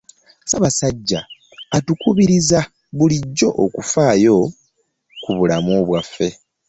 Ssaabasajja 0.43 1.19
atukubiriza 1.77 2.59
bulijjo 2.97 3.49
okufaayo 3.65 4.37
ku 5.21 5.29
bulamu 5.37 5.73
bwaffe. 5.87 6.29